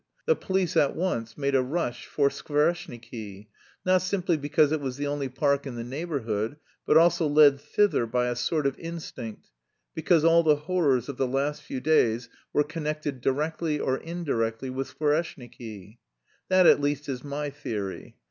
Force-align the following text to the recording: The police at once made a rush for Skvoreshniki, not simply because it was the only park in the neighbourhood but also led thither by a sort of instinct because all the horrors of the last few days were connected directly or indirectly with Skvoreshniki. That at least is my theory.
The 0.25 0.35
police 0.35 0.75
at 0.75 0.95
once 0.95 1.37
made 1.37 1.53
a 1.53 1.61
rush 1.61 2.07
for 2.07 2.29
Skvoreshniki, 2.29 3.49
not 3.85 4.01
simply 4.01 4.35
because 4.35 4.71
it 4.71 4.81
was 4.81 4.97
the 4.97 5.05
only 5.05 5.29
park 5.29 5.67
in 5.67 5.75
the 5.75 5.83
neighbourhood 5.83 6.57
but 6.87 6.97
also 6.97 7.27
led 7.27 7.59
thither 7.59 8.07
by 8.07 8.25
a 8.25 8.35
sort 8.35 8.65
of 8.65 8.79
instinct 8.79 9.51
because 9.93 10.25
all 10.25 10.41
the 10.41 10.55
horrors 10.65 11.07
of 11.07 11.17
the 11.17 11.27
last 11.27 11.61
few 11.61 11.79
days 11.79 12.29
were 12.51 12.63
connected 12.63 13.21
directly 13.21 13.79
or 13.79 13.97
indirectly 13.97 14.71
with 14.71 14.87
Skvoreshniki. 14.87 15.99
That 16.49 16.65
at 16.65 16.81
least 16.81 17.07
is 17.07 17.23
my 17.23 17.51
theory. 17.51 18.15